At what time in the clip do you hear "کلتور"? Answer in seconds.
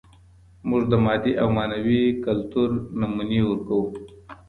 2.25-2.69